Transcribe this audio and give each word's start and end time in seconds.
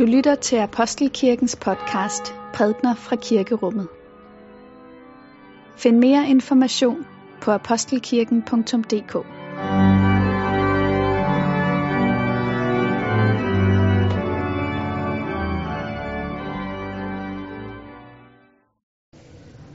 Du 0.00 0.04
lytter 0.04 0.34
til 0.34 0.56
Apostelkirkens 0.56 1.56
podcast 1.56 2.34
Prædner 2.54 2.94
fra 2.94 3.16
Kirkerummet. 3.16 3.88
Find 5.76 5.98
mere 5.98 6.28
information 6.28 7.06
på 7.40 7.50
apostelkirken.dk 7.50 9.12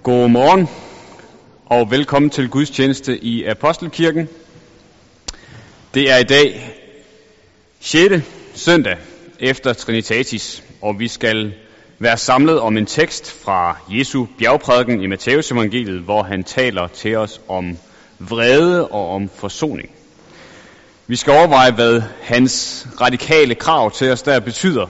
God 0.04 0.30
morgen 0.30 0.68
og 1.66 1.92
velkommen 1.92 2.30
til 2.30 2.50
gudstjeneste 2.50 3.24
i 3.24 3.44
Apostelkirken. 3.44 4.28
Det 5.94 6.12
er 6.12 6.18
i 6.18 6.24
dag 6.24 6.76
6. 7.80 8.14
søndag 8.54 8.98
efter 9.40 9.74
Trinitatis, 9.74 10.64
og 10.82 11.00
vi 11.00 11.08
skal 11.08 11.54
være 12.00 12.18
samlet 12.18 12.60
om 12.60 12.78
en 12.78 12.86
tekst 12.86 13.32
fra 13.44 13.78
Jesu 13.90 14.26
bjergprædiken 14.40 15.02
i 15.02 15.08
Matteus 15.08 15.52
evangeliet, 15.52 16.02
hvor 16.02 16.24
han 16.24 16.44
taler 16.44 16.88
til 16.88 17.16
os 17.16 17.42
om 17.48 17.78
vrede 18.20 18.88
og 18.88 19.10
om 19.10 19.30
forsoning. 19.36 19.90
Vi 21.08 21.16
skal 21.16 21.34
overveje, 21.34 21.72
hvad 21.72 22.02
hans 22.22 22.88
radikale 23.02 23.56
krav 23.56 23.92
til 23.92 24.12
os 24.12 24.22
der 24.22 24.40
betyder, 24.40 24.88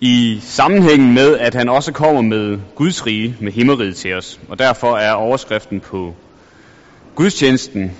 i 0.00 0.40
sammenhængen 0.42 1.14
med, 1.14 1.36
at 1.36 1.54
han 1.54 1.68
også 1.68 1.92
kommer 1.92 2.22
med 2.22 2.58
Guds 2.74 3.06
rige, 3.06 3.36
med 3.40 3.52
himmeriget 3.52 3.96
til 3.96 4.14
os. 4.14 4.40
Og 4.48 4.58
derfor 4.58 4.96
er 4.96 5.12
overskriften 5.12 5.80
på 5.80 6.14
gudstjenesten 7.14 7.92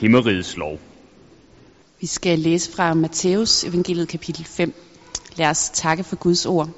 Himmerigets 0.00 0.56
lov. 0.56 0.78
Vi 2.00 2.06
skal 2.06 2.38
læse 2.38 2.72
fra 2.72 2.94
Matteus 2.94 3.64
evangeliet 3.64 4.08
kapitel 4.08 4.44
5. 4.44 4.74
Lad 5.36 5.50
os 5.50 5.70
takke 5.74 6.04
for 6.04 6.16
Guds 6.16 6.46
ord. 6.46 6.68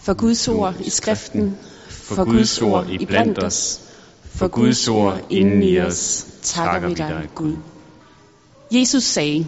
For 0.00 0.14
Guds 0.14 0.48
ord 0.48 0.74
i 0.80 0.90
skriften, 0.90 1.58
for 1.88 2.24
Guds 2.24 2.62
ord 2.62 2.88
i 2.88 3.06
blandt 3.06 3.44
os, 3.44 3.80
for 4.24 4.48
Guds 4.48 4.88
ord 4.88 5.20
inden 5.30 5.62
i 5.62 5.78
os, 5.78 6.26
takker 6.42 6.88
vi 6.88 6.94
dig, 6.94 7.28
Gud. 7.34 7.56
Jesus 8.70 9.02
sagde, 9.02 9.46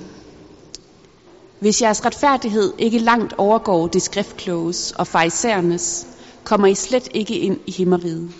hvis 1.60 1.82
jeres 1.82 2.04
retfærdighed 2.04 2.72
ikke 2.78 2.98
langt 2.98 3.34
overgår 3.38 3.86
det 3.86 4.02
skriftkloges 4.02 4.92
og 4.92 5.06
farisæernes, 5.06 6.06
kommer 6.44 6.66
I 6.66 6.74
slet 6.74 7.08
ikke 7.14 7.38
ind 7.38 7.58
i 7.66 7.70
himmeriget. 7.70 8.30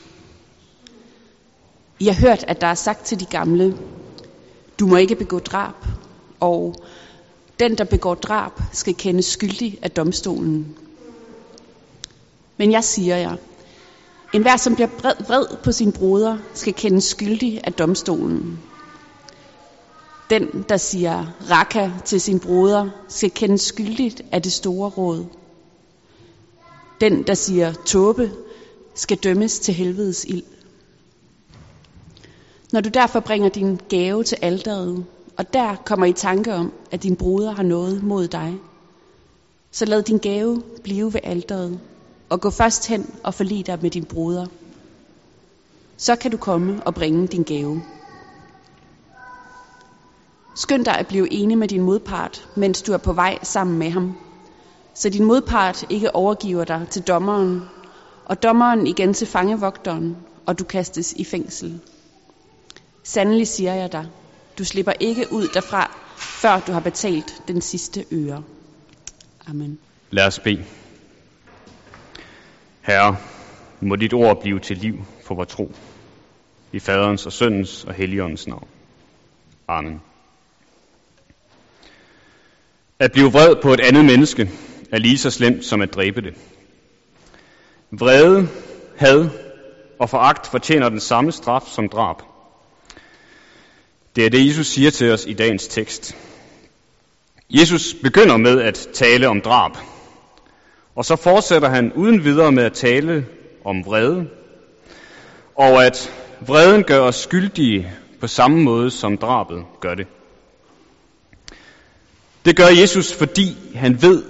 I 1.98 2.06
har 2.06 2.14
hørt, 2.14 2.44
at 2.48 2.60
der 2.60 2.66
er 2.66 2.74
sagt 2.74 3.04
til 3.04 3.20
de 3.20 3.24
gamle, 3.24 3.78
du 4.78 4.86
må 4.86 4.96
ikke 4.96 5.14
begå 5.14 5.38
drab, 5.38 5.74
og 6.40 6.74
den, 7.60 7.78
der 7.78 7.84
begår 7.84 8.14
drab, 8.14 8.52
skal 8.72 8.94
kendes 8.94 9.26
skyldig 9.26 9.78
af 9.82 9.90
domstolen. 9.90 10.76
Men 12.56 12.72
jeg 12.72 12.84
siger 12.84 13.16
jer, 13.16 13.36
en 14.32 14.42
hver, 14.42 14.56
som 14.56 14.74
bliver 14.74 14.88
vred 15.26 15.46
på 15.64 15.72
sin 15.72 15.92
broder, 15.92 16.38
skal 16.54 16.74
kendes 16.74 17.04
skyldig 17.04 17.60
af 17.64 17.72
domstolen. 17.72 18.58
Den, 20.30 20.64
der 20.68 20.76
siger 20.76 21.26
raka 21.50 21.90
til 22.04 22.20
sin 22.20 22.40
broder, 22.40 22.88
skal 23.08 23.30
kendes 23.30 23.62
skyldigt 23.62 24.22
af 24.32 24.42
det 24.42 24.52
store 24.52 24.90
råd. 24.90 25.26
Den, 27.00 27.22
der 27.22 27.34
siger 27.34 27.72
tåbe, 27.72 28.32
skal 28.94 29.16
dømmes 29.16 29.58
til 29.58 29.74
helvedes 29.74 30.24
ild. 30.24 30.42
Når 32.72 32.80
du 32.80 32.88
derfor 32.88 33.20
bringer 33.20 33.48
din 33.48 33.80
gave 33.88 34.24
til 34.24 34.38
alderet, 34.42 35.04
og 35.36 35.52
der 35.52 35.76
kommer 35.76 36.06
i 36.06 36.12
tanke 36.12 36.54
om, 36.54 36.72
at 36.90 37.02
din 37.02 37.16
broder 37.16 37.52
har 37.52 37.62
noget 37.62 38.02
mod 38.02 38.28
dig, 38.28 38.58
så 39.70 39.84
lad 39.84 40.02
din 40.02 40.18
gave 40.18 40.62
blive 40.82 41.14
ved 41.14 41.20
alderet, 41.22 41.80
og 42.28 42.40
gå 42.40 42.50
først 42.50 42.88
hen 42.88 43.14
og 43.22 43.34
forlig 43.34 43.66
dig 43.66 43.78
med 43.82 43.90
din 43.90 44.04
broder. 44.04 44.46
Så 45.96 46.16
kan 46.16 46.30
du 46.30 46.36
komme 46.36 46.82
og 46.86 46.94
bringe 46.94 47.26
din 47.26 47.42
gave. 47.42 47.82
Skynd 50.54 50.84
dig 50.84 50.98
at 50.98 51.06
blive 51.06 51.32
enig 51.32 51.58
med 51.58 51.68
din 51.68 51.82
modpart, 51.82 52.48
mens 52.56 52.82
du 52.82 52.92
er 52.92 52.98
på 52.98 53.12
vej 53.12 53.38
sammen 53.42 53.78
med 53.78 53.90
ham, 53.90 54.16
så 54.94 55.08
din 55.08 55.24
modpart 55.24 55.86
ikke 55.90 56.14
overgiver 56.14 56.64
dig 56.64 56.86
til 56.90 57.02
dommeren, 57.02 57.62
og 58.24 58.42
dommeren 58.42 58.86
igen 58.86 59.14
til 59.14 59.26
fangevogteren, 59.26 60.16
og 60.46 60.58
du 60.58 60.64
kastes 60.64 61.12
i 61.12 61.24
fængsel. 61.24 61.80
Sandelig 63.02 63.48
siger 63.48 63.74
jeg 63.74 63.92
dig, 63.92 64.06
du 64.58 64.64
slipper 64.64 64.92
ikke 65.00 65.32
ud 65.32 65.48
derfra, 65.48 65.96
før 66.16 66.60
du 66.60 66.72
har 66.72 66.80
betalt 66.80 67.42
den 67.48 67.60
sidste 67.60 68.04
øre. 68.12 68.42
Amen. 69.46 69.78
Lad 70.10 70.26
os 70.26 70.38
bede. 70.38 70.64
Herre, 72.82 73.16
må 73.80 73.96
dit 73.96 74.12
ord 74.12 74.40
blive 74.40 74.60
til 74.60 74.76
liv 74.76 75.04
for 75.24 75.34
vores 75.34 75.48
tro. 75.48 75.74
I 76.72 76.78
faderens 76.78 77.26
og 77.26 77.32
søndens 77.32 77.84
og 77.84 77.94
helligåndens 77.94 78.46
navn. 78.46 78.68
Amen. 79.68 80.00
At 82.98 83.12
blive 83.12 83.32
vred 83.32 83.56
på 83.62 83.72
et 83.72 83.80
andet 83.80 84.04
menneske 84.04 84.50
er 84.92 84.98
lige 84.98 85.18
så 85.18 85.30
slemt 85.30 85.64
som 85.64 85.82
at 85.82 85.94
dræbe 85.94 86.20
det. 86.20 86.34
Vrede, 87.90 88.48
had 88.96 89.28
og 89.98 90.10
foragt 90.10 90.46
fortjener 90.46 90.88
den 90.88 91.00
samme 91.00 91.32
straf 91.32 91.62
som 91.66 91.88
drab. 91.88 92.22
Det 94.16 94.26
er 94.26 94.30
det, 94.30 94.46
Jesus 94.46 94.66
siger 94.66 94.90
til 94.90 95.12
os 95.12 95.26
i 95.26 95.32
dagens 95.32 95.66
tekst. 95.66 96.16
Jesus 97.50 97.94
begynder 98.02 98.36
med 98.36 98.60
at 98.60 98.88
tale 98.92 99.28
om 99.28 99.40
drab, 99.40 99.72
og 100.94 101.04
så 101.04 101.16
fortsætter 101.16 101.68
han 101.68 101.92
uden 101.92 102.24
videre 102.24 102.52
med 102.52 102.64
at 102.64 102.72
tale 102.72 103.26
om 103.64 103.86
vrede, 103.86 104.28
og 105.54 105.86
at 105.86 106.12
vreden 106.46 106.82
gør 106.82 107.00
os 107.00 107.16
skyldige 107.16 107.92
på 108.20 108.26
samme 108.26 108.62
måde 108.62 108.90
som 108.90 109.18
drabet 109.18 109.64
gør 109.80 109.94
det. 109.94 110.06
Det 112.44 112.56
gør 112.56 112.68
Jesus, 112.80 113.14
fordi 113.14 113.56
han 113.74 114.02
ved, 114.02 114.22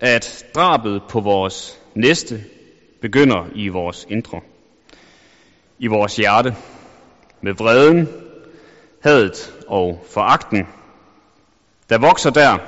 at 0.00 0.44
drabet 0.54 1.02
på 1.08 1.20
vores 1.20 1.78
næste 1.94 2.44
begynder 3.00 3.46
i 3.54 3.68
vores 3.68 4.06
indre, 4.10 4.40
i 5.78 5.86
vores 5.86 6.16
hjerte, 6.16 6.56
med 7.42 7.54
vreden, 7.54 8.08
hadet 9.02 9.52
og 9.68 10.04
foragten, 10.10 10.66
der 11.88 11.98
vokser 11.98 12.30
der, 12.30 12.58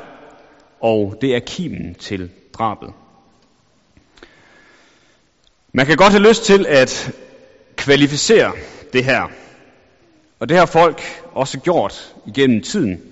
og 0.81 1.19
det 1.21 1.34
er 1.37 1.41
kimen 1.41 1.95
til 1.95 2.31
drabet. 2.53 2.93
Man 5.72 5.87
kan 5.87 5.97
godt 5.97 6.12
have 6.12 6.28
lyst 6.28 6.45
til 6.45 6.67
at 6.67 7.12
kvalificere 7.77 8.53
det 8.93 9.05
her, 9.05 9.28
og 10.41 10.49
det 10.49 10.56
har 10.56 10.67
folk 10.67 11.03
også 11.33 11.61
gjort 11.61 12.15
igennem 12.27 12.62
tiden. 12.62 13.03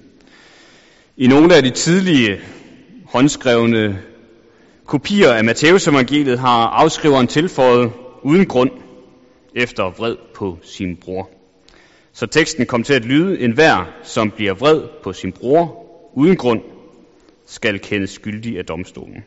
I 1.17 1.27
nogle 1.27 1.57
af 1.57 1.63
de 1.63 1.71
tidlige 1.71 2.41
håndskrevne 3.07 4.03
kopier 4.87 5.33
af 5.33 5.45
Matteus 5.45 5.89
evangeliet 5.89 6.39
har 6.39 6.67
afskriveren 6.67 7.27
tilføjet 7.27 7.93
uden 8.23 8.47
grund 8.47 8.71
efter 9.55 9.91
vred 9.91 10.17
på 10.35 10.59
sin 10.63 10.97
bror. 10.97 11.42
Så 12.13 12.27
teksten 12.27 12.67
kom 12.67 12.83
til 12.83 12.95
at 12.95 13.05
lyde, 13.05 13.41
en 13.41 13.53
hver, 13.53 13.85
som 14.03 14.31
bliver 14.31 14.55
vred 14.55 14.83
på 15.03 15.13
sin 15.13 15.33
bror 15.33 15.87
uden 16.15 16.37
grund, 16.37 16.61
skal 17.47 17.79
kendes 17.79 18.11
skyldig 18.11 18.59
af 18.59 18.65
domstolen. 18.65 19.25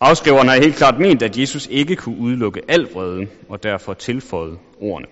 Afskriverne 0.00 0.50
har 0.50 0.60
helt 0.60 0.76
klart 0.76 0.98
ment, 0.98 1.22
at 1.22 1.38
Jesus 1.38 1.68
ikke 1.70 1.96
kunne 1.96 2.18
udelukke 2.18 2.62
al 2.68 2.88
vrede, 2.92 3.26
og 3.48 3.62
derfor 3.62 3.94
tilføjede 3.94 4.58
ordene. 4.80 5.08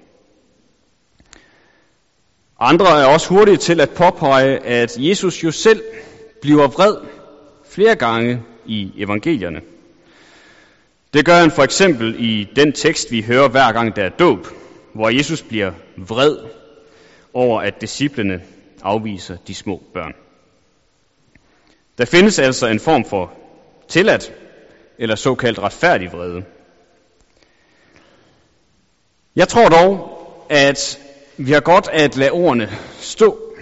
Andre 2.60 3.02
er 3.02 3.06
også 3.06 3.28
hurtige 3.28 3.56
til 3.56 3.80
at 3.80 3.90
påpege, 3.90 4.58
at 4.58 4.96
Jesus 4.98 5.44
jo 5.44 5.50
selv 5.50 5.82
bliver 6.42 6.68
vred 6.68 6.96
flere 7.64 7.96
gange 7.96 8.42
i 8.66 8.92
evangelierne. 8.96 9.60
Det 11.14 11.24
gør 11.24 11.34
han 11.34 11.50
for 11.50 11.62
eksempel 11.62 12.14
i 12.18 12.48
den 12.56 12.72
tekst, 12.72 13.12
vi 13.12 13.22
hører 13.22 13.48
hver 13.48 13.72
gang 13.72 13.96
der 13.96 14.04
er 14.04 14.08
dåb, 14.08 14.46
hvor 14.94 15.10
Jesus 15.10 15.42
bliver 15.42 15.72
vred 15.96 16.36
over, 17.34 17.60
at 17.60 17.80
disciplene 17.80 18.42
afviser 18.82 19.36
de 19.36 19.54
små 19.54 19.82
børn. 19.94 20.14
Der 21.98 22.04
findes 22.04 22.38
altså 22.38 22.66
en 22.66 22.80
form 22.80 23.04
for 23.04 23.32
tilladt 23.88 24.32
eller 24.98 25.14
såkaldt 25.14 25.58
retfærdig 25.58 26.12
vrede. 26.12 26.44
Jeg 29.36 29.48
tror 29.48 29.68
dog, 29.68 30.18
at 30.50 30.98
vi 31.36 31.52
har 31.52 31.60
godt 31.60 31.88
at 31.92 32.16
lade 32.16 32.30
ordene 32.30 32.70
stå, 33.00 33.56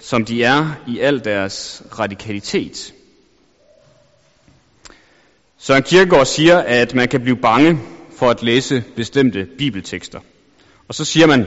som 0.00 0.24
de 0.24 0.44
er 0.44 0.82
i 0.88 1.00
al 1.00 1.24
deres 1.24 1.82
radikalitet. 1.98 2.94
Søren 5.58 5.82
Kierkegaard 5.82 6.26
siger, 6.26 6.58
at 6.58 6.94
man 6.94 7.08
kan 7.08 7.20
blive 7.20 7.36
bange 7.36 7.78
for 8.18 8.30
at 8.30 8.42
læse 8.42 8.84
bestemte 8.96 9.48
bibeltekster. 9.58 10.20
Og 10.90 10.94
så 10.94 11.04
siger 11.04 11.26
man, 11.26 11.46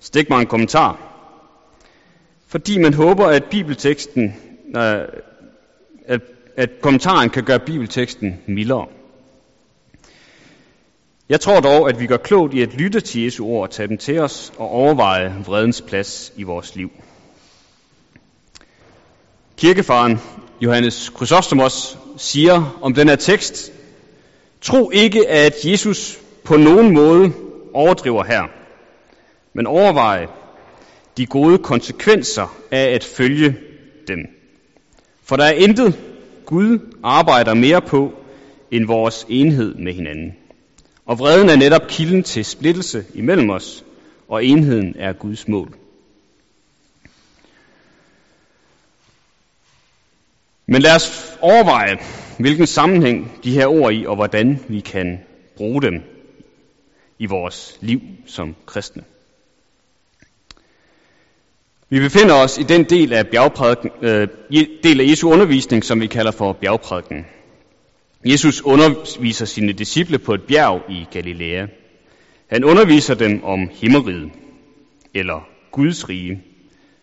stik 0.00 0.30
mig 0.30 0.40
en 0.40 0.46
kommentar, 0.46 0.98
fordi 2.46 2.78
man 2.78 2.94
håber, 2.94 3.26
at 3.26 3.44
bibelteksten, 3.50 4.36
øh, 4.76 5.02
at 6.06 6.20
at 6.56 6.70
kommentaren 6.80 7.30
kan 7.30 7.44
gøre 7.44 7.60
bibelteksten 7.60 8.40
mildere. 8.46 8.86
Jeg 11.28 11.40
tror 11.40 11.60
dog, 11.60 11.88
at 11.88 12.00
vi 12.00 12.06
gør 12.06 12.16
klogt 12.16 12.54
i 12.54 12.62
at 12.62 12.74
lytte 12.74 13.00
til 13.00 13.22
Jesu 13.22 13.46
ord 13.46 13.62
og 13.62 13.70
tage 13.70 13.88
dem 13.88 13.98
til 13.98 14.18
os 14.18 14.52
og 14.58 14.68
overveje 14.68 15.34
vredens 15.46 15.80
plads 15.80 16.32
i 16.36 16.42
vores 16.42 16.76
liv. 16.76 16.90
Kirkefaren 19.56 20.20
Johannes 20.60 21.12
Chrysostomos 21.16 21.98
siger 22.16 22.78
om 22.82 22.94
den 22.94 23.08
her 23.08 23.16
tekst, 23.16 23.72
tro 24.60 24.90
ikke, 24.90 25.28
at 25.28 25.54
Jesus 25.64 26.18
på 26.44 26.56
nogen 26.56 26.94
måde 26.94 27.32
overdriver 27.74 28.24
her, 28.24 28.42
men 29.52 29.66
overveje 29.66 30.28
de 31.16 31.26
gode 31.26 31.58
konsekvenser 31.58 32.56
af 32.70 32.94
at 32.94 33.04
følge 33.04 33.56
dem. 34.08 34.18
For 35.24 35.36
der 35.36 35.44
er 35.44 35.52
intet 35.52 35.98
Gud 36.46 36.78
arbejder 37.02 37.54
mere 37.54 37.82
på 37.82 38.14
end 38.70 38.86
vores 38.86 39.26
enhed 39.28 39.74
med 39.74 39.92
hinanden. 39.92 40.36
Og 41.06 41.18
vreden 41.18 41.48
er 41.48 41.56
netop 41.56 41.82
kilden 41.88 42.22
til 42.22 42.44
splittelse 42.44 43.04
imellem 43.14 43.50
os, 43.50 43.84
og 44.28 44.44
enheden 44.44 44.94
er 44.98 45.12
Guds 45.12 45.48
mål. 45.48 45.74
Men 50.66 50.82
lad 50.82 50.94
os 50.94 51.36
overveje, 51.40 51.96
hvilken 52.38 52.66
sammenhæng 52.66 53.32
de 53.44 53.52
her 53.52 53.66
ord 53.66 53.92
i, 53.92 54.06
og 54.06 54.16
hvordan 54.16 54.60
vi 54.68 54.80
kan 54.80 55.20
bruge 55.56 55.82
dem 55.82 56.13
i 57.18 57.26
vores 57.26 57.78
liv 57.80 58.00
som 58.26 58.56
kristne. 58.66 59.04
Vi 61.88 62.00
befinder 62.00 62.34
os 62.34 62.58
i 62.58 62.62
den 62.62 62.84
del 62.84 63.12
af, 63.12 63.26
bjergprædiken, 63.26 63.90
øh, 64.02 64.28
del 64.82 65.00
af 65.00 65.04
Jesu 65.04 65.32
undervisning, 65.32 65.84
som 65.84 66.00
vi 66.00 66.06
kalder 66.06 66.30
for 66.30 66.52
bjergprædiken. 66.52 67.26
Jesus 68.24 68.62
underviser 68.62 69.46
sine 69.46 69.72
disciple 69.72 70.18
på 70.18 70.34
et 70.34 70.42
bjerg 70.42 70.82
i 70.90 71.06
Galilea. 71.12 71.66
Han 72.50 72.64
underviser 72.64 73.14
dem 73.14 73.44
om 73.44 73.70
himmeriget, 73.72 74.30
eller 75.14 75.48
Guds 75.72 76.08
rige, 76.08 76.42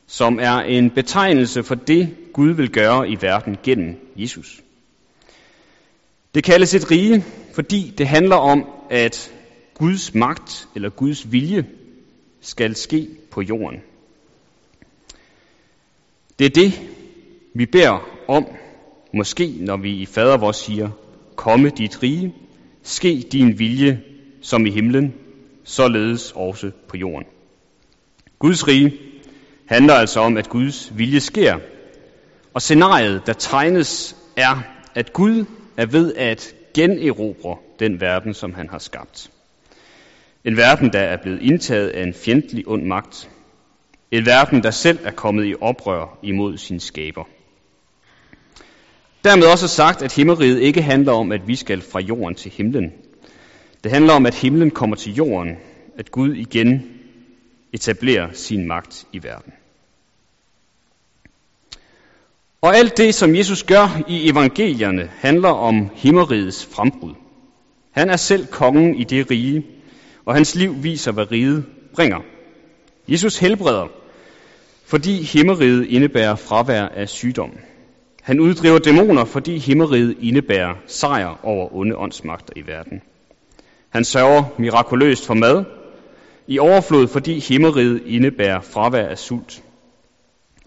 som 0.08 0.40
er 0.40 0.56
en 0.56 0.90
betegnelse 0.90 1.64
for 1.64 1.76
det, 1.76 2.16
Gud 2.34 2.50
vil 2.50 2.70
gøre 2.70 3.10
i 3.10 3.18
verden 3.22 3.58
gennem 3.64 4.12
Jesus. 4.16 4.62
Det 6.36 6.44
kaldes 6.44 6.74
et 6.74 6.92
rige, 6.92 7.26
fordi 7.54 7.94
det 7.98 8.08
handler 8.08 8.36
om, 8.36 8.66
at 8.90 9.32
Guds 9.82 10.14
magt 10.14 10.68
eller 10.76 10.90
Guds 10.90 11.32
vilje 11.32 11.66
skal 12.42 12.76
ske 12.76 13.08
på 13.32 13.42
jorden. 13.42 13.82
Det 16.40 16.46
er 16.46 16.50
det, 16.50 16.74
vi 17.56 17.66
beder 17.66 18.08
om, 18.28 18.48
måske 19.14 19.56
når 19.60 19.78
vi 19.78 19.92
i 19.92 20.06
fader 20.06 20.38
vores 20.38 20.58
siger, 20.58 20.90
komme 21.36 21.70
dit 21.70 22.04
rige, 22.04 22.36
ske 22.84 23.28
din 23.32 23.60
vilje 23.60 24.04
som 24.42 24.66
i 24.66 24.70
himlen, 24.70 25.14
således 25.64 26.32
også 26.32 26.72
på 26.88 26.98
jorden. 26.98 27.28
Guds 28.40 28.68
rige 28.68 29.00
handler 29.66 29.94
altså 29.94 30.20
om, 30.20 30.38
at 30.38 30.50
Guds 30.50 30.98
vilje 30.98 31.20
sker, 31.20 31.60
og 32.54 32.62
scenariet, 32.62 33.22
der 33.26 33.34
tegnes, 33.34 34.16
er, 34.38 34.64
at 34.96 35.14
Gud 35.14 35.46
er 35.78 35.86
ved 35.86 36.14
at 36.16 36.56
generobre 36.74 37.58
den 37.80 38.02
verden, 38.02 38.34
som 38.34 38.54
han 38.54 38.70
har 38.70 38.80
skabt. 38.80 39.32
En 40.46 40.58
verden, 40.58 40.94
der 40.94 41.00
er 41.00 41.18
blevet 41.18 41.42
indtaget 41.42 41.90
af 41.90 42.04
en 42.04 42.14
fjendtlig 42.14 42.68
ond 42.68 42.84
magt. 42.84 43.30
En 44.12 44.26
verden, 44.26 44.64
der 44.64 44.72
selv 44.72 45.00
er 45.04 45.12
kommet 45.12 45.46
i 45.46 45.56
oprør 45.62 46.20
imod 46.24 46.58
sin 46.58 46.80
skaber. 46.80 47.24
Dermed 49.24 49.48
også 49.48 49.68
sagt, 49.68 50.02
at 50.02 50.16
himmeriget 50.16 50.60
ikke 50.60 50.82
handler 50.82 51.12
om, 51.12 51.32
at 51.32 51.48
vi 51.48 51.56
skal 51.56 51.82
fra 51.82 52.00
jorden 52.00 52.36
til 52.36 52.52
himlen. 52.52 52.92
Det 53.84 53.92
handler 53.92 54.14
om, 54.14 54.26
at 54.26 54.36
himlen 54.36 54.72
kommer 54.72 54.96
til 54.96 55.14
jorden, 55.16 55.58
at 55.98 56.12
Gud 56.12 56.36
igen 56.36 56.84
etablerer 57.74 58.32
sin 58.34 58.68
magt 58.68 59.06
i 59.14 59.24
verden. 59.24 59.54
Og 62.62 62.76
alt 62.76 62.98
det, 62.98 63.16
som 63.16 63.36
Jesus 63.36 63.64
gør 63.64 64.02
i 64.08 64.30
evangelierne, 64.30 65.10
handler 65.20 65.50
om 65.50 65.90
himmerigets 65.96 66.66
frembrud. 66.66 67.14
Han 67.92 68.10
er 68.10 68.18
selv 68.18 68.48
kongen 68.48 68.96
i 68.96 69.04
det 69.04 69.32
rige, 69.32 69.64
og 70.26 70.34
hans 70.34 70.56
liv 70.56 70.84
viser, 70.84 71.12
hvad 71.12 71.32
riget 71.32 71.66
bringer. 71.94 72.20
Jesus 73.08 73.38
helbreder, 73.38 73.88
fordi 74.86 75.24
himmeriget 75.24 75.86
indebærer 75.86 76.36
fravær 76.36 76.86
af 76.86 77.10
sygdom. 77.10 77.52
Han 78.22 78.40
uddriver 78.40 78.80
dæmoner, 78.80 79.26
fordi 79.26 79.58
himmeriget 79.58 80.18
indebærer 80.22 80.76
sejr 80.88 81.40
over 81.44 81.76
onde 81.76 81.98
åndsmagter 81.98 82.54
i 82.56 82.68
verden. 82.68 83.02
Han 83.90 84.04
sørger 84.04 84.44
mirakuløst 84.58 85.26
for 85.26 85.34
mad 85.34 85.64
i 86.48 86.60
overflod, 86.60 87.08
fordi 87.08 87.40
himmeriget 87.40 88.02
indebærer 88.06 88.62
fravær 88.62 89.08
af 89.08 89.18
sult. 89.18 89.64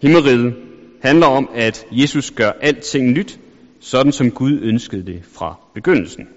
Himmeriget 0.01 0.55
handler 1.01 1.27
om, 1.27 1.49
at 1.55 1.85
Jesus 1.91 2.31
gør 2.31 2.51
alting 2.61 3.11
nyt, 3.11 3.39
sådan 3.79 4.11
som 4.11 4.31
Gud 4.31 4.59
ønskede 4.61 5.05
det 5.05 5.21
fra 5.33 5.55
begyndelsen. 5.73 6.27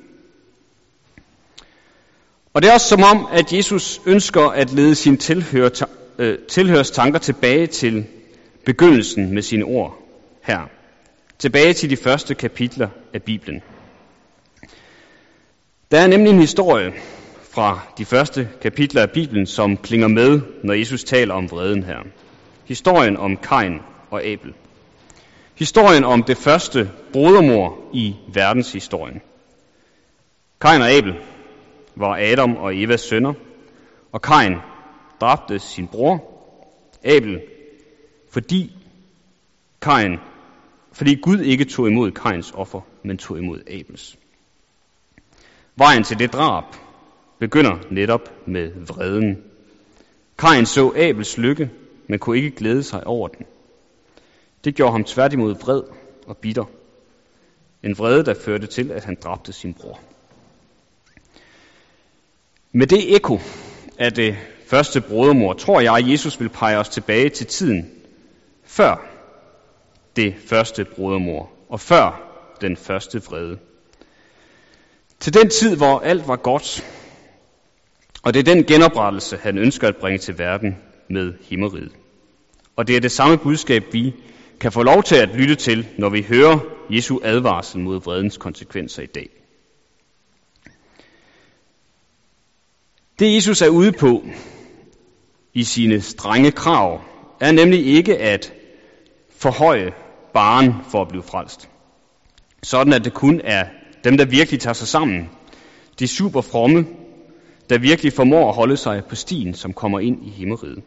Og 2.58 2.62
det 2.62 2.68
er 2.68 2.74
også 2.74 2.88
som 2.88 3.02
om, 3.02 3.28
at 3.32 3.52
Jesus 3.52 4.00
ønsker 4.06 4.42
at 4.42 4.72
lede 4.72 4.94
sin 4.94 5.16
tilhør, 5.16 5.68
øh, 6.18 6.38
tilhørs 6.38 6.90
tanker 6.90 7.18
tilbage 7.18 7.66
til 7.66 8.06
begyndelsen 8.64 9.34
med 9.34 9.42
sine 9.42 9.64
ord 9.64 9.98
her. 10.42 10.60
Tilbage 11.38 11.72
til 11.72 11.90
de 11.90 11.96
første 11.96 12.34
kapitler 12.34 12.88
af 13.14 13.22
Bibelen. 13.22 13.62
Der 15.90 16.00
er 16.00 16.06
nemlig 16.06 16.30
en 16.30 16.38
historie 16.38 16.92
fra 17.50 17.80
de 17.98 18.04
første 18.04 18.48
kapitler 18.62 19.02
af 19.02 19.10
Bibelen, 19.10 19.46
som 19.46 19.76
klinger 19.76 20.08
med, 20.08 20.40
når 20.64 20.74
Jesus 20.74 21.04
taler 21.04 21.34
om 21.34 21.50
vreden 21.50 21.82
her. 21.82 21.98
Historien 22.64 23.16
om 23.16 23.36
Kain 23.36 23.78
og 24.10 24.24
Abel. 24.24 24.54
Historien 25.54 26.04
om 26.04 26.22
det 26.22 26.36
første 26.36 26.90
brodermor 27.12 27.78
i 27.92 28.14
verdenshistorien. 28.34 29.20
Kain 30.60 30.82
og 30.82 30.90
Abel 30.90 31.14
var 31.98 32.18
Adam 32.20 32.56
og 32.56 32.76
Evas 32.76 33.00
sønner, 33.00 33.34
og 34.12 34.22
Kain 34.22 34.54
dræbte 35.20 35.58
sin 35.58 35.88
bror, 35.88 36.38
Abel, 37.04 37.42
fordi 38.30 38.72
Kain, 39.82 40.18
fordi 40.92 41.14
Gud 41.14 41.38
ikke 41.38 41.64
tog 41.64 41.88
imod 41.88 42.10
Kains 42.10 42.52
offer, 42.54 42.80
men 43.02 43.18
tog 43.18 43.38
imod 43.38 43.60
Abels. 43.66 44.18
Vejen 45.76 46.04
til 46.04 46.18
det 46.18 46.32
drab 46.32 46.64
begynder 47.38 47.78
netop 47.90 48.48
med 48.48 48.72
vreden. 48.86 49.42
Kain 50.38 50.66
så 50.66 50.92
Abels 50.96 51.38
lykke, 51.38 51.70
men 52.08 52.18
kunne 52.18 52.36
ikke 52.36 52.50
glæde 52.50 52.82
sig 52.82 53.06
over 53.06 53.28
den. 53.28 53.46
Det 54.64 54.74
gjorde 54.74 54.92
ham 54.92 55.04
tværtimod 55.04 55.54
vred 55.54 55.82
og 56.26 56.36
bitter. 56.36 56.64
En 57.82 57.98
vrede, 57.98 58.24
der 58.24 58.34
førte 58.34 58.66
til, 58.66 58.90
at 58.90 59.04
han 59.04 59.16
dræbte 59.22 59.52
sin 59.52 59.74
bror. 59.74 60.00
Med 62.72 62.86
det 62.86 63.14
ekko 63.14 63.38
af 63.98 64.12
det 64.12 64.36
første 64.66 65.00
brodermor, 65.00 65.52
tror 65.52 65.80
jeg, 65.80 65.96
at 65.96 66.10
Jesus 66.10 66.40
vil 66.40 66.48
pege 66.48 66.78
os 66.78 66.88
tilbage 66.88 67.28
til 67.28 67.46
tiden 67.46 67.90
før 68.64 69.06
det 70.16 70.34
første 70.46 70.84
brodermor, 70.84 71.50
og 71.68 71.80
før 71.80 72.24
den 72.60 72.76
første 72.76 73.22
vrede. 73.22 73.58
Til 75.20 75.34
den 75.34 75.50
tid, 75.50 75.76
hvor 75.76 75.98
alt 75.98 76.28
var 76.28 76.36
godt, 76.36 76.84
og 78.22 78.34
det 78.34 78.40
er 78.40 78.54
den 78.54 78.64
genoprettelse, 78.64 79.36
han 79.36 79.58
ønsker 79.58 79.88
at 79.88 79.96
bringe 79.96 80.18
til 80.18 80.38
verden 80.38 80.76
med 81.10 81.32
himmeriget. 81.42 81.92
Og 82.76 82.86
det 82.86 82.96
er 82.96 83.00
det 83.00 83.12
samme 83.12 83.38
budskab, 83.38 83.84
vi 83.92 84.14
kan 84.60 84.72
få 84.72 84.82
lov 84.82 85.02
til 85.02 85.16
at 85.16 85.28
lytte 85.28 85.54
til, 85.54 85.86
når 85.98 86.08
vi 86.08 86.22
hører 86.22 86.58
Jesu 86.90 87.18
advarsel 87.22 87.80
mod 87.80 88.02
vredens 88.02 88.36
konsekvenser 88.36 89.02
i 89.02 89.06
dag. 89.06 89.37
Det 93.18 93.34
Jesus 93.34 93.62
er 93.62 93.68
ude 93.68 93.92
på 93.92 94.22
i 95.54 95.64
sine 95.64 96.00
strenge 96.00 96.50
krav, 96.50 97.00
er 97.40 97.52
nemlig 97.52 97.86
ikke 97.86 98.18
at 98.18 98.52
forhøje 99.30 99.92
baren 100.34 100.74
for 100.90 101.02
at 101.02 101.08
blive 101.08 101.22
frelst. 101.22 101.68
Sådan 102.62 102.92
at 102.92 103.04
det 103.04 103.14
kun 103.14 103.40
er 103.44 103.66
dem, 104.04 104.16
der 104.16 104.24
virkelig 104.24 104.60
tager 104.60 104.74
sig 104.74 104.88
sammen, 104.88 105.30
de 105.98 106.08
super 106.08 106.40
fromme, 106.40 106.86
der 107.70 107.78
virkelig 107.78 108.12
formår 108.12 108.48
at 108.48 108.54
holde 108.54 108.76
sig 108.76 109.02
på 109.08 109.14
stien, 109.14 109.54
som 109.54 109.72
kommer 109.72 110.00
ind 110.00 110.26
i 110.26 110.30
himmeriget. 110.30 110.82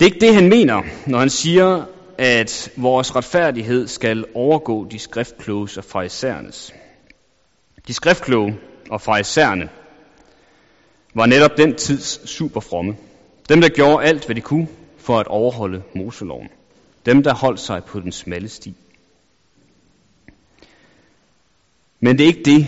Det 0.00 0.06
er 0.06 0.14
ikke 0.14 0.26
det, 0.26 0.34
han 0.34 0.48
mener, 0.48 0.82
når 1.06 1.18
han 1.18 1.30
siger, 1.30 1.84
at 2.18 2.72
vores 2.76 3.16
retfærdighed 3.16 3.88
skal 3.88 4.24
overgå 4.34 4.86
de 4.90 4.98
skriftkloge 4.98 5.68
og 5.76 5.84
farisæernes. 5.84 6.74
De 7.88 7.94
skriftkloge 7.94 8.58
og 8.90 9.00
farisæerne 9.00 9.68
var 11.14 11.26
netop 11.26 11.56
den 11.56 11.74
tids 11.74 12.30
superfromme. 12.30 12.96
Dem, 13.48 13.60
der 13.60 13.68
gjorde 13.68 14.06
alt, 14.06 14.26
hvad 14.26 14.36
de 14.36 14.40
kunne 14.40 14.68
for 14.98 15.18
at 15.18 15.26
overholde 15.26 15.82
Moseloven. 15.94 16.48
Dem, 17.06 17.22
der 17.22 17.34
holdt 17.34 17.60
sig 17.60 17.84
på 17.84 18.00
den 18.00 18.12
smalle 18.12 18.48
sti. 18.48 18.74
Men 22.00 22.18
det 22.18 22.24
er 22.24 22.28
ikke 22.28 22.42
det, 22.44 22.66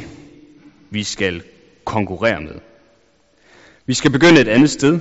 vi 0.91 1.03
skal 1.03 1.43
konkurrere 1.85 2.41
med. 2.41 2.55
Vi 3.87 3.95
skal 3.95 4.11
begynde 4.11 4.41
et 4.41 4.49
andet 4.49 4.71
sted, 4.71 5.01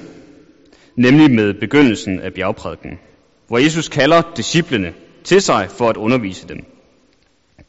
nemlig 0.96 1.32
med 1.32 1.54
begyndelsen 1.54 2.20
af 2.20 2.34
bjergprædiken, 2.34 3.00
hvor 3.48 3.58
Jesus 3.58 3.90
kalder 3.90 4.34
disciplene 4.38 4.94
til 5.24 5.42
sig 5.42 5.70
for 5.70 5.90
at 5.90 5.98
undervise 5.98 6.48
dem. 6.48 6.66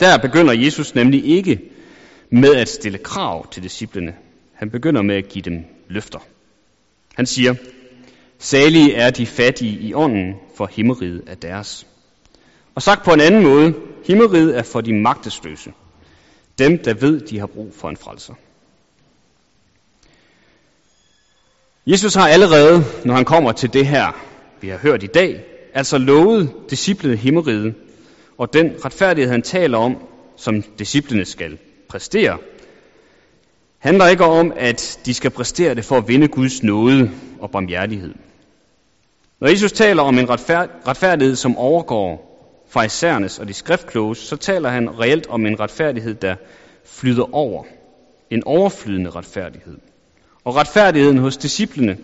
Der 0.01 0.19
begynder 0.19 0.53
Jesus 0.53 0.95
nemlig 0.95 1.25
ikke 1.25 1.61
med 2.31 2.55
at 2.55 2.69
stille 2.69 2.99
krav 2.99 3.51
til 3.51 3.63
disciplene. 3.63 4.15
Han 4.55 4.71
begynder 4.71 5.03
med 5.03 5.17
at 5.17 5.29
give 5.29 5.43
dem 5.43 5.65
løfter. 5.89 6.19
Han 7.15 7.27
siger, 7.27 7.55
Salige 8.39 8.95
er 8.95 9.11
de 9.11 9.27
fattige 9.27 9.79
i 9.81 9.95
ånden, 9.95 10.35
for 10.57 10.67
himmeriget 10.67 11.23
er 11.27 11.35
deres. 11.35 11.87
Og 12.75 12.83
sagt 12.83 13.05
på 13.05 13.11
en 13.11 13.21
anden 13.21 13.43
måde, 13.43 13.75
himmeriget 14.07 14.59
er 14.59 14.63
for 14.63 14.81
de 14.81 14.95
magtesløse. 14.95 15.73
Dem, 16.59 16.79
der 16.79 16.95
ved, 16.95 17.21
de 17.21 17.39
har 17.39 17.47
brug 17.47 17.75
for 17.75 17.89
en 17.89 17.97
frelser. 17.97 18.35
Jesus 21.87 22.15
har 22.15 22.29
allerede, 22.29 22.85
når 23.05 23.15
han 23.15 23.25
kommer 23.25 23.53
til 23.53 23.73
det 23.73 23.87
her, 23.87 24.25
vi 24.61 24.69
har 24.69 24.79
hørt 24.79 25.03
i 25.03 25.07
dag, 25.07 25.45
altså 25.75 25.99
lovet 25.99 26.53
disciplene 26.71 27.17
himmeriget, 27.17 27.75
og 28.39 28.53
den 28.53 28.85
retfærdighed, 28.85 29.31
han 29.31 29.43
taler 29.43 29.79
om, 29.79 29.97
som 30.37 30.63
disciplene 30.63 31.25
skal 31.25 31.59
præstere, 31.89 32.39
handler 33.85 34.07
ikke 34.07 34.25
om, 34.25 34.53
at 34.57 34.99
de 35.07 35.15
skal 35.15 35.31
præstere 35.31 35.75
det 35.75 35.85
for 35.85 35.97
at 35.97 36.09
vinde 36.09 36.29
Guds 36.29 36.63
nåde 36.63 37.11
og 37.41 37.51
barmhjertighed. 37.51 38.15
Når 39.41 39.49
Jesus 39.49 39.73
taler 39.73 40.03
om 40.03 40.19
en 40.19 40.31
retfærdighed, 40.89 41.37
som 41.37 41.57
overgår 41.57 42.31
farisæernes 42.69 43.39
og 43.39 43.49
de 43.49 43.53
skriftkloges, 43.53 44.19
så 44.19 44.37
taler 44.37 44.69
han 44.69 45.01
reelt 45.01 45.27
om 45.27 45.47
en 45.47 45.61
retfærdighed, 45.61 46.15
der 46.15 46.37
flyder 46.85 47.35
over. 47.35 47.65
En 48.31 48.43
overflydende 48.47 49.11
retfærdighed. 49.11 49.79
Og 50.45 50.57
retfærdigheden 50.57 51.19
hos 51.19 51.37
disciplene 51.37 51.99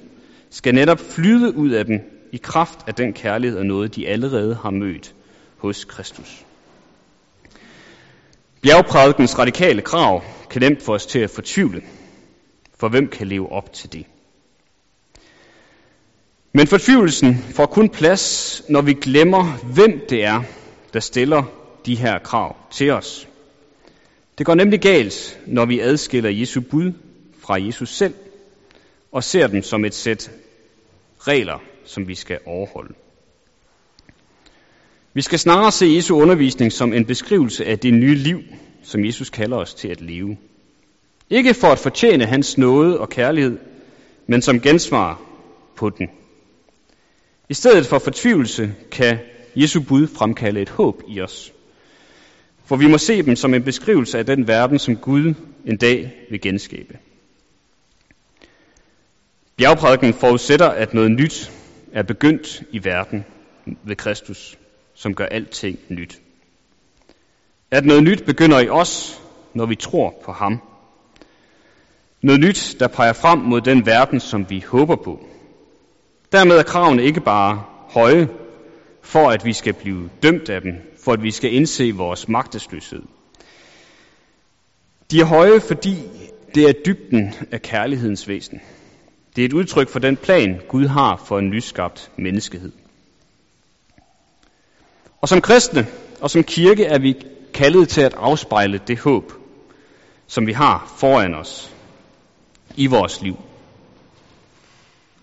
skal 0.51 0.75
netop 0.75 0.99
flyde 0.99 1.57
ud 1.57 1.71
af 1.71 1.85
dem 1.85 2.01
i 2.33 2.37
kraft 2.37 2.79
af 2.87 2.95
den 2.95 3.13
kærlighed 3.13 3.59
og 3.59 3.67
noget, 3.67 3.97
de 3.97 4.09
allerede 4.09 4.55
har 4.55 4.71
mødt 4.71 5.15
hos 5.57 5.85
Kristus. 5.85 6.45
Bjergprædikens 8.63 9.39
radikale 9.39 9.83
krav 9.83 10.23
kan 10.51 10.63
nemt 10.63 10.83
få 10.83 10.95
os 10.95 11.07
til 11.07 11.19
at 11.19 11.31
fortvivle, 11.31 11.83
for 12.79 12.89
hvem 12.89 13.09
kan 13.09 13.27
leve 13.27 13.53
op 13.53 13.73
til 13.73 13.93
det? 13.93 14.07
Men 16.53 16.67
fortvivlelsen 16.67 17.35
får 17.35 17.67
kun 17.67 17.89
plads, 17.89 18.63
når 18.69 18.81
vi 18.81 18.93
glemmer, 18.93 19.59
hvem 19.75 20.07
det 20.09 20.25
er, 20.25 20.43
der 20.93 21.01
stiller 21.01 21.43
de 21.87 21.97
her 21.97 22.19
krav 22.19 22.57
til 22.71 22.91
os. 22.91 23.29
Det 24.39 24.47
går 24.47 24.55
nemlig 24.55 24.81
galt, 24.81 25.41
når 25.47 25.65
vi 25.65 25.81
adskiller 25.81 26.31
Jesu 26.31 26.61
bud 26.71 26.93
fra 27.39 27.63
Jesus 27.63 27.97
selv 27.97 28.15
og 29.13 29.25
ser 29.25 29.47
dem 29.47 29.63
som 29.63 29.85
et 29.85 29.95
sæt 29.95 30.31
regler, 31.19 31.59
som 31.85 32.09
vi 32.09 32.15
skal 32.15 32.39
overholde. 32.47 32.95
Vi 35.15 35.23
skal 35.23 35.39
snarere 35.39 35.73
se 35.73 35.87
Jesu 35.87 36.15
undervisning 36.15 36.73
som 36.73 36.93
en 36.93 37.05
beskrivelse 37.05 37.65
af 37.65 37.79
det 37.79 37.95
nye 37.95 38.15
liv, 38.15 38.43
som 38.83 39.05
Jesus 39.05 39.31
kalder 39.31 39.57
os 39.57 39.75
til 39.75 39.89
at 39.89 40.01
leve. 40.01 40.37
Ikke 41.31 41.55
for 41.55 41.69
at 41.69 41.79
fortjene 41.79 42.27
hans 42.27 42.59
nåde 42.59 43.01
og 43.01 43.09
kærlighed, 43.09 43.59
men 44.27 44.43
som 44.43 44.61
gensvar 44.61 45.21
på 45.77 45.91
den. 45.91 46.09
I 47.49 47.55
stedet 47.55 47.87
for 47.87 47.99
fortvivlelse 47.99 48.75
kan 48.91 49.19
Jesu 49.57 49.81
bud 49.81 50.07
fremkalde 50.07 50.61
et 50.61 50.69
håb 50.69 51.03
i 51.09 51.21
os. 51.21 51.53
For 52.65 52.77
vi 52.77 52.87
må 52.87 52.99
se 52.99 53.23
dem 53.23 53.37
som 53.37 53.55
en 53.55 53.63
beskrivelse 53.63 54.19
af 54.19 54.27
den 54.27 54.49
verden, 54.49 54.79
som 54.79 54.97
Gud 54.97 55.35
en 55.67 55.77
dag 55.77 56.13
vil 56.31 56.41
genskabe. 56.41 56.99
Bjergprædiken 59.57 60.15
forudsætter, 60.15 60.69
at 60.69 60.95
noget 60.95 61.11
nyt 61.11 61.53
er 61.93 62.03
begyndt 62.03 62.63
i 62.73 62.85
verden 62.85 63.25
ved 63.85 63.97
Kristus, 63.97 64.59
som 65.01 65.15
gør 65.15 65.27
alting 65.27 65.79
nyt. 65.89 66.21
At 67.71 67.85
noget 67.85 68.03
nyt 68.03 68.25
begynder 68.27 68.61
i 68.61 68.69
os, 68.69 69.21
når 69.55 69.67
vi 69.67 69.75
tror 69.75 70.15
på 70.25 70.33
ham. 70.33 70.61
Noget 72.23 72.41
nyt, 72.41 72.77
der 72.81 72.89
peger 72.89 73.13
frem 73.13 73.39
mod 73.39 73.61
den 73.61 73.87
verden, 73.87 74.21
som 74.21 74.51
vi 74.51 74.65
håber 74.69 74.97
på. 74.97 75.27
Dermed 76.33 76.57
er 76.57 76.63
kravene 76.63 77.03
ikke 77.05 77.21
bare 77.21 77.65
høje, 77.89 78.29
for 79.03 79.31
at 79.31 79.45
vi 79.45 79.53
skal 79.53 79.73
blive 79.73 80.11
dømt 80.23 80.49
af 80.49 80.61
dem, 80.61 80.73
for 81.05 81.13
at 81.13 81.23
vi 81.23 81.31
skal 81.31 81.55
indse 81.55 81.93
vores 81.93 82.29
magtesløshed. 82.29 83.03
De 85.11 85.21
er 85.21 85.25
høje, 85.25 85.61
fordi 85.61 85.95
det 86.55 86.69
er 86.69 86.73
dybden 86.87 87.35
af 87.53 87.63
kærlighedens 87.63 88.29
væsen. 88.29 88.61
Det 89.37 89.43
er 89.43 89.47
et 89.47 89.53
udtryk 89.53 89.89
for 89.89 89.99
den 89.99 90.17
plan, 90.17 90.61
Gud 90.69 90.87
har 90.87 91.17
for 91.17 91.39
en 91.39 91.51
nyskabt 91.51 92.11
menneskehed. 92.19 92.73
Og 95.21 95.29
som 95.29 95.41
kristne 95.41 95.87
og 96.21 96.31
som 96.31 96.45
kirke 96.45 96.85
er 96.85 96.99
vi 96.99 97.15
kaldet 97.55 97.89
til 97.89 98.01
at 98.01 98.15
afspejle 98.15 98.81
det 98.87 98.99
håb, 98.99 99.33
som 100.27 100.47
vi 100.47 100.53
har 100.53 100.95
foran 100.97 101.35
os 101.35 101.75
i 102.77 102.87
vores 102.87 103.23
liv. 103.23 103.37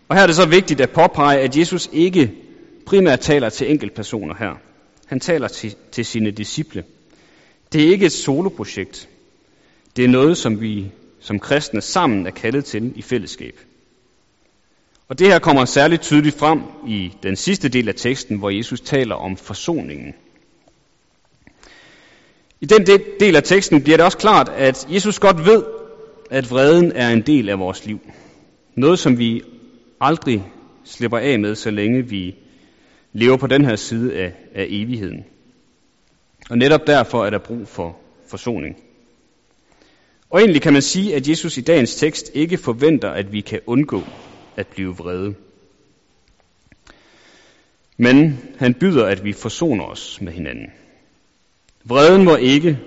Og 0.09 0.15
her 0.15 0.23
er 0.23 0.27
det 0.27 0.35
så 0.35 0.45
vigtigt 0.45 0.81
at 0.81 0.89
påpege, 0.89 1.39
at 1.39 1.57
Jesus 1.57 1.89
ikke 1.93 2.31
primært 2.85 3.19
taler 3.19 3.49
til 3.49 3.71
enkeltpersoner 3.71 4.35
her. 4.39 4.53
Han 5.05 5.19
taler 5.19 5.47
til, 5.47 5.75
til 5.91 6.05
sine 6.05 6.31
disciple. 6.31 6.83
Det 7.73 7.83
er 7.83 7.91
ikke 7.91 8.05
et 8.05 8.11
soloprojekt. 8.11 9.09
Det 9.95 10.05
er 10.05 10.09
noget, 10.09 10.37
som 10.37 10.61
vi 10.61 10.91
som 11.19 11.39
kristne 11.39 11.81
sammen 11.81 12.27
er 12.27 12.31
kaldet 12.31 12.65
til 12.65 12.93
i 12.95 13.01
fællesskab. 13.01 13.59
Og 15.09 15.19
det 15.19 15.27
her 15.27 15.39
kommer 15.39 15.65
særligt 15.65 16.01
tydeligt 16.01 16.37
frem 16.37 16.61
i 16.87 17.13
den 17.23 17.35
sidste 17.35 17.69
del 17.69 17.89
af 17.89 17.95
teksten, 17.95 18.37
hvor 18.37 18.49
Jesus 18.49 18.81
taler 18.81 19.15
om 19.15 19.37
forsoningen. 19.37 20.13
I 22.61 22.65
den 22.65 22.85
del 23.19 23.35
af 23.35 23.43
teksten 23.43 23.83
bliver 23.83 23.97
det 23.97 24.05
også 24.05 24.17
klart, 24.17 24.49
at 24.49 24.87
Jesus 24.89 25.19
godt 25.19 25.45
ved, 25.45 25.63
at 26.29 26.51
vreden 26.51 26.91
er 26.91 27.09
en 27.09 27.21
del 27.21 27.49
af 27.49 27.59
vores 27.59 27.85
liv. 27.85 27.99
Noget, 28.75 28.99
som 28.99 29.17
vi 29.17 29.41
aldrig 30.01 30.43
slipper 30.83 31.17
af 31.17 31.39
med, 31.39 31.55
så 31.55 31.71
længe 31.71 32.09
vi 32.09 32.35
lever 33.13 33.37
på 33.37 33.47
den 33.47 33.65
her 33.65 33.75
side 33.75 34.15
af, 34.15 34.33
af 34.55 34.65
evigheden. 34.69 35.25
Og 36.49 36.57
netop 36.57 36.87
derfor 36.87 37.25
er 37.25 37.29
der 37.29 37.37
brug 37.37 37.67
for 37.67 37.97
forsoning. 38.29 38.75
Og 40.29 40.39
egentlig 40.39 40.61
kan 40.61 40.73
man 40.73 40.81
sige, 40.81 41.15
at 41.15 41.29
Jesus 41.29 41.57
i 41.57 41.61
dagens 41.61 41.95
tekst 41.95 42.31
ikke 42.33 42.57
forventer, 42.57 43.09
at 43.09 43.31
vi 43.31 43.41
kan 43.41 43.59
undgå 43.65 44.03
at 44.57 44.67
blive 44.67 44.95
vrede. 44.95 45.35
Men 47.97 48.39
han 48.57 48.73
byder, 48.73 49.05
at 49.05 49.23
vi 49.23 49.33
forsoner 49.33 49.83
os 49.83 50.21
med 50.21 50.33
hinanden. 50.33 50.67
Vreden 51.83 52.25
må 52.25 52.35
ikke 52.35 52.79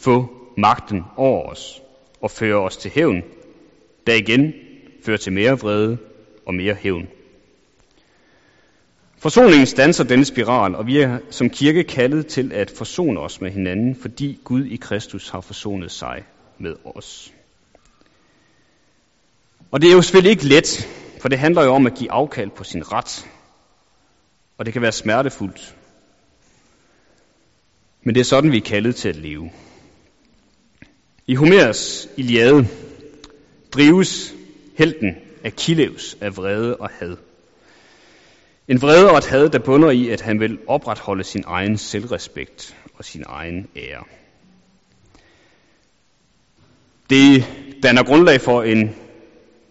få 0.00 0.28
magten 0.56 1.02
over 1.16 1.50
os 1.50 1.82
og 2.20 2.30
føre 2.30 2.60
os 2.60 2.76
til 2.76 2.90
hævn, 2.90 3.22
der 4.06 4.14
igen 4.14 4.54
fører 5.04 5.16
til 5.16 5.32
mere 5.32 5.58
vrede 5.58 5.98
og 6.46 6.54
mere 6.54 6.74
hævn. 6.74 7.08
Forsoningen 9.18 9.66
stanser 9.66 10.04
denne 10.04 10.24
spiral, 10.24 10.74
og 10.74 10.86
vi 10.86 10.98
er 10.98 11.18
som 11.30 11.50
kirke 11.50 11.84
kaldet 11.84 12.26
til 12.26 12.52
at 12.52 12.70
forsone 12.70 13.20
os 13.20 13.40
med 13.40 13.50
hinanden, 13.50 13.96
fordi 13.96 14.38
Gud 14.44 14.64
i 14.64 14.76
Kristus 14.76 15.28
har 15.28 15.40
forsonet 15.40 15.90
sig 15.90 16.24
med 16.58 16.76
os. 16.84 17.32
Og 19.72 19.82
det 19.82 19.90
er 19.90 19.94
jo 19.94 20.02
selvfølgelig 20.02 20.30
ikke 20.30 20.46
let, 20.46 20.88
for 21.20 21.28
det 21.28 21.38
handler 21.38 21.64
jo 21.64 21.74
om 21.74 21.86
at 21.86 21.94
give 21.94 22.12
afkald 22.12 22.50
på 22.50 22.64
sin 22.64 22.92
ret. 22.92 23.26
Og 24.58 24.66
det 24.66 24.72
kan 24.72 24.82
være 24.82 24.92
smertefuldt. 24.92 25.76
Men 28.02 28.14
det 28.14 28.20
er 28.20 28.24
sådan, 28.24 28.52
vi 28.52 28.56
er 28.56 28.60
kaldet 28.60 28.96
til 28.96 29.08
at 29.08 29.16
leve. 29.16 29.50
I 31.26 31.34
Homers 31.34 32.08
Iliade 32.16 32.68
drives 33.72 34.34
helten 34.76 35.16
Achilleus 35.44 36.16
af 36.20 36.36
vrede 36.36 36.76
og 36.76 36.88
had. 36.88 37.16
En 38.68 38.82
vrede 38.82 39.10
og 39.10 39.18
et 39.18 39.26
had, 39.26 39.48
der 39.48 39.58
bunder 39.58 39.90
i, 39.90 40.08
at 40.08 40.20
han 40.20 40.40
vil 40.40 40.58
opretholde 40.66 41.24
sin 41.24 41.44
egen 41.46 41.78
selvrespekt 41.78 42.76
og 42.94 43.04
sin 43.04 43.24
egen 43.26 43.68
ære. 43.76 44.04
Det 47.10 47.44
danner 47.82 48.04
grundlag 48.04 48.40
for 48.40 48.62
en 48.62 48.94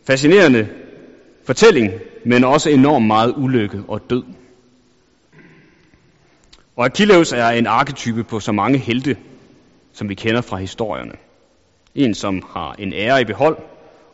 fascinerende 0.08 0.70
fortælling, 1.46 1.91
men 2.25 2.43
også 2.43 2.70
enormt 2.70 3.08
meget 3.08 3.34
ulykke 3.38 3.84
og 3.88 4.10
død. 4.10 4.24
Og 6.75 6.86
Achilles 6.86 7.31
er 7.31 7.50
en 7.50 7.67
arketype 7.67 8.24
på 8.24 8.39
så 8.39 8.51
mange 8.51 8.77
helte, 8.77 9.17
som 9.93 10.10
vi 10.10 10.15
kender 10.15 10.41
fra 10.41 10.58
historierne. 10.58 11.13
En, 11.96 12.13
som 12.13 12.43
har 12.50 12.75
en 12.79 12.93
ære 12.93 13.22
i 13.22 13.25
behold, 13.25 13.58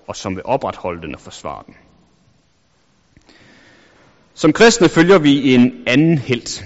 og 0.08 0.16
som 0.16 0.36
vil 0.36 0.46
opretholde 0.46 1.02
den 1.02 1.16
og 1.16 1.22
forsvare 1.22 1.64
den. 1.66 1.76
Som 4.34 4.54
kristne 4.54 4.90
følger 4.90 5.20
vi 5.20 5.54
en 5.54 5.84
anden 5.88 6.18
helt. 6.18 6.64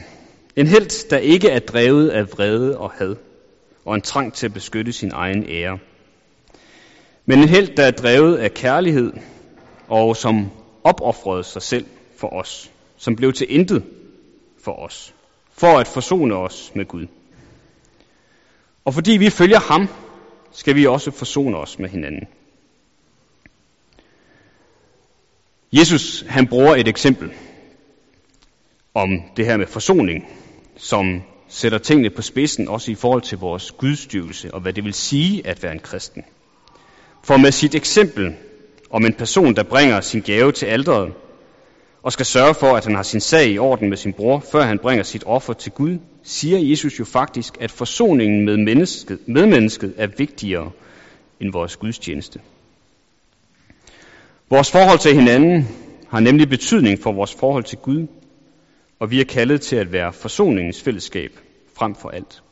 En 0.55 0.67
helt, 0.67 1.05
der 1.09 1.17
ikke 1.17 1.49
er 1.49 1.59
drevet 1.59 2.09
af 2.09 2.31
vrede 2.31 2.77
og 2.77 2.91
had, 2.91 3.15
og 3.85 3.95
en 3.95 4.01
trang 4.01 4.33
til 4.33 4.45
at 4.45 4.53
beskytte 4.53 4.93
sin 4.93 5.11
egen 5.13 5.45
ære. 5.49 5.79
Men 7.25 7.39
en 7.39 7.49
held, 7.49 7.75
der 7.75 7.83
er 7.83 7.91
drevet 7.91 8.37
af 8.37 8.53
kærlighed, 8.53 9.13
og 9.87 10.17
som 10.17 10.51
opoffrede 10.83 11.43
sig 11.43 11.61
selv 11.61 11.85
for 12.17 12.27
os, 12.27 12.71
som 12.97 13.15
blev 13.15 13.33
til 13.33 13.47
intet 13.49 13.83
for 14.63 14.71
os, 14.71 15.13
for 15.51 15.79
at 15.79 15.87
forsone 15.87 16.35
os 16.35 16.71
med 16.75 16.85
Gud. 16.85 17.07
Og 18.85 18.93
fordi 18.93 19.11
vi 19.11 19.29
følger 19.29 19.59
ham, 19.59 19.87
skal 20.51 20.75
vi 20.75 20.85
også 20.85 21.11
forsone 21.11 21.57
os 21.57 21.79
med 21.79 21.89
hinanden. 21.89 22.27
Jesus 25.73 26.23
han 26.27 26.47
bruger 26.47 26.75
et 26.75 26.87
eksempel 26.87 27.31
om 28.93 29.09
det 29.37 29.45
her 29.45 29.57
med 29.57 29.67
forsoning, 29.67 30.27
som 30.77 31.21
sætter 31.47 31.77
tingene 31.77 32.09
på 32.09 32.21
spidsen, 32.21 32.67
også 32.67 32.91
i 32.91 32.95
forhold 32.95 33.21
til 33.21 33.37
vores 33.37 33.71
gudstyrelse 33.71 34.53
og 34.53 34.61
hvad 34.61 34.73
det 34.73 34.83
vil 34.83 34.93
sige 34.93 35.47
at 35.47 35.63
være 35.63 35.73
en 35.73 35.79
kristen. 35.79 36.23
For 37.31 37.37
med 37.37 37.51
sit 37.51 37.75
eksempel 37.75 38.35
om 38.89 39.05
en 39.05 39.13
person, 39.13 39.55
der 39.55 39.63
bringer 39.63 40.01
sin 40.01 40.21
gave 40.21 40.51
til 40.51 40.65
alderet, 40.65 41.13
og 42.03 42.11
skal 42.11 42.25
sørge 42.25 42.53
for, 42.53 42.75
at 42.75 42.85
han 42.85 42.95
har 42.95 43.03
sin 43.03 43.19
sag 43.19 43.47
i 43.49 43.57
orden 43.57 43.89
med 43.89 43.97
sin 43.97 44.13
bror, 44.13 44.39
før 44.51 44.61
han 44.61 44.79
bringer 44.79 45.03
sit 45.03 45.23
offer 45.25 45.53
til 45.53 45.71
Gud, 45.71 45.97
siger 46.23 46.59
Jesus 46.59 46.99
jo 46.99 47.05
faktisk, 47.05 47.57
at 47.59 47.71
forsoningen 47.71 48.45
med 48.45 48.57
mennesket, 48.57 49.19
med 49.25 49.45
mennesket 49.45 49.93
er 49.97 50.07
vigtigere 50.07 50.71
end 51.41 51.51
vores 51.51 51.75
gudstjeneste. 51.75 52.39
Vores 54.49 54.71
forhold 54.71 54.99
til 54.99 55.15
hinanden 55.15 55.67
har 56.09 56.19
nemlig 56.19 56.49
betydning 56.49 56.99
for 56.99 57.11
vores 57.11 57.33
forhold 57.33 57.63
til 57.63 57.77
Gud, 57.77 58.07
og 58.99 59.11
vi 59.11 59.21
er 59.21 59.25
kaldet 59.25 59.61
til 59.61 59.75
at 59.75 59.91
være 59.91 60.13
forsoningens 60.13 60.81
fællesskab 60.81 61.31
frem 61.77 61.95
for 61.95 62.09
alt. 62.09 62.43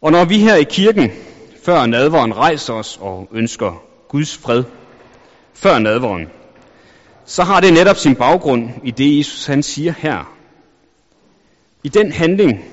Og 0.00 0.12
når 0.12 0.24
vi 0.24 0.38
her 0.38 0.56
i 0.56 0.64
kirken 0.64 1.10
før 1.62 1.86
nadvåren 1.86 2.36
rejser 2.36 2.74
os 2.74 2.98
og 3.00 3.28
ønsker 3.32 3.82
Guds 4.08 4.36
fred, 4.36 4.64
før 5.54 5.78
nadvåren, 5.78 6.26
så 7.24 7.42
har 7.42 7.60
det 7.60 7.72
netop 7.72 7.96
sin 7.96 8.14
baggrund 8.16 8.68
i 8.84 8.90
det, 8.90 9.18
Jesus 9.18 9.46
han 9.46 9.62
siger 9.62 9.92
her. 9.98 10.34
I 11.84 11.88
den 11.88 12.12
handling 12.12 12.64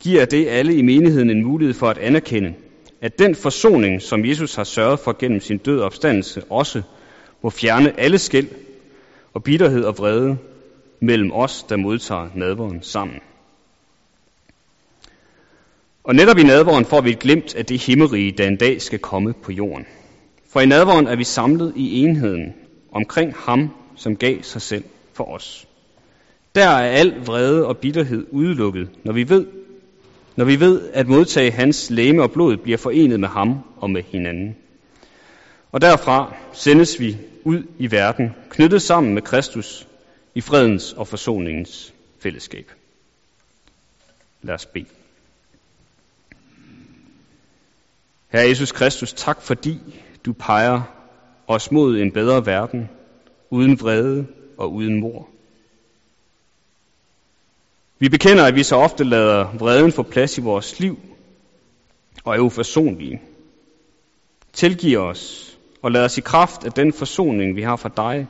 giver 0.00 0.24
det 0.24 0.48
alle 0.48 0.74
i 0.74 0.82
menigheden 0.82 1.30
en 1.30 1.44
mulighed 1.44 1.74
for 1.74 1.88
at 1.88 1.98
anerkende, 1.98 2.54
at 3.02 3.18
den 3.18 3.34
forsoning, 3.34 4.02
som 4.02 4.24
Jesus 4.24 4.54
har 4.54 4.64
sørget 4.64 5.00
for 5.00 5.16
gennem 5.18 5.40
sin 5.40 5.58
død 5.58 5.78
og 5.78 5.86
opstandelse, 5.86 6.42
også 6.50 6.82
må 7.42 7.50
fjerne 7.50 8.00
alle 8.00 8.18
skæld 8.18 8.48
og 9.34 9.42
bitterhed 9.42 9.84
og 9.84 9.98
vrede 9.98 10.38
mellem 11.00 11.32
os, 11.32 11.62
der 11.68 11.76
modtager 11.76 12.28
nadvåren 12.34 12.82
sammen. 12.82 13.16
Og 16.10 16.16
netop 16.16 16.38
i 16.38 16.42
nadvåren 16.42 16.84
får 16.84 17.00
vi 17.00 17.10
et 17.10 17.18
glimt 17.18 17.54
af 17.54 17.66
det 17.66 17.82
himmerige, 17.82 18.32
der 18.32 18.48
en 18.48 18.56
dag 18.56 18.82
skal 18.82 18.98
komme 18.98 19.32
på 19.32 19.52
jorden. 19.52 19.86
For 20.52 20.60
i 20.60 20.66
nadvåren 20.66 21.06
er 21.06 21.16
vi 21.16 21.24
samlet 21.24 21.72
i 21.76 22.02
enheden 22.02 22.54
omkring 22.92 23.34
ham, 23.36 23.70
som 23.96 24.16
gav 24.16 24.42
sig 24.42 24.62
selv 24.62 24.84
for 25.12 25.24
os. 25.24 25.66
Der 26.54 26.68
er 26.68 26.90
al 26.90 27.14
vrede 27.26 27.66
og 27.66 27.78
bitterhed 27.78 28.26
udelukket, 28.30 28.90
når 29.04 29.12
vi 29.12 29.28
ved, 29.28 29.46
når 30.36 30.44
vi 30.44 30.60
ved 30.60 30.90
at 30.92 31.08
modtage 31.08 31.50
hans 31.50 31.90
læme 31.90 32.22
og 32.22 32.30
blod 32.30 32.56
bliver 32.56 32.78
forenet 32.78 33.20
med 33.20 33.28
ham 33.28 33.58
og 33.76 33.90
med 33.90 34.02
hinanden. 34.02 34.56
Og 35.72 35.80
derfra 35.80 36.34
sendes 36.52 37.00
vi 37.00 37.16
ud 37.44 37.62
i 37.78 37.90
verden, 37.90 38.30
knyttet 38.48 38.82
sammen 38.82 39.14
med 39.14 39.22
Kristus 39.22 39.86
i 40.34 40.40
fredens 40.40 40.92
og 40.92 41.08
forsoningens 41.08 41.94
fællesskab. 42.22 42.70
Lad 44.42 44.54
os 44.54 44.66
bede. 44.66 44.99
Herre 48.32 48.48
Jesus 48.48 48.72
Kristus, 48.72 49.12
tak 49.12 49.42
fordi 49.42 49.78
du 50.24 50.32
peger 50.32 50.82
os 51.46 51.70
mod 51.70 51.98
en 51.98 52.12
bedre 52.12 52.46
verden, 52.46 52.88
uden 53.50 53.80
vrede 53.80 54.26
og 54.58 54.72
uden 54.72 55.00
mor. 55.00 55.28
Vi 57.98 58.08
bekender, 58.08 58.44
at 58.44 58.54
vi 58.54 58.62
så 58.62 58.76
ofte 58.76 59.04
lader 59.04 59.56
vreden 59.58 59.92
få 59.92 60.02
plads 60.02 60.38
i 60.38 60.40
vores 60.40 60.80
liv 60.80 60.98
og 62.24 62.36
er 62.36 62.40
uforsonlige. 62.40 63.22
Tilgiv 64.52 64.98
os 64.98 65.56
og 65.82 65.92
lad 65.92 66.04
os 66.04 66.18
i 66.18 66.20
kraft 66.20 66.64
af 66.64 66.72
den 66.72 66.92
forsoning, 66.92 67.56
vi 67.56 67.62
har 67.62 67.76
fra 67.76 67.90
dig, 67.96 68.26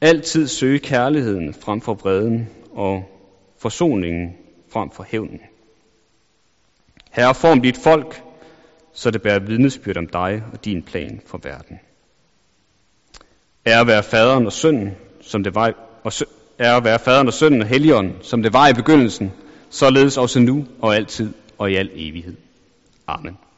altid 0.00 0.48
søge 0.48 0.78
kærligheden 0.78 1.54
frem 1.54 1.80
for 1.80 1.94
vreden 1.94 2.48
og 2.72 3.04
forsoningen 3.58 4.36
frem 4.72 4.90
for 4.90 5.02
hævnen. 5.02 5.40
Herre, 7.10 7.34
form 7.34 7.60
dit 7.60 7.76
folk, 7.76 8.22
så 8.98 9.10
det 9.10 9.22
bærer 9.22 9.38
vidnesbyrd 9.38 9.96
om 9.96 10.06
dig 10.06 10.42
og 10.52 10.64
din 10.64 10.82
plan 10.82 11.20
for 11.26 11.40
verden. 11.42 11.80
Er 13.64 13.80
at 13.80 13.86
være 13.86 14.02
faderen 14.02 14.46
og 14.46 14.52
sønnen, 14.52 14.96
som 15.20 15.44
det 15.44 15.54
var, 15.54 15.72
og 16.04 16.12
sø, 16.12 16.24
er 16.58 16.76
at 16.76 16.84
være 16.84 16.98
faderen 16.98 17.26
og 17.26 17.32
sønnen 17.32 17.62
og 17.62 17.68
helligånden, 17.68 18.14
som 18.22 18.42
det 18.42 18.52
var 18.52 18.68
i 18.68 18.72
begyndelsen, 18.72 19.32
således 19.70 20.16
også 20.16 20.40
nu 20.40 20.66
og 20.80 20.96
altid 20.96 21.32
og 21.58 21.70
i 21.70 21.74
al 21.74 21.90
evighed. 21.94 22.36
Amen. 23.06 23.38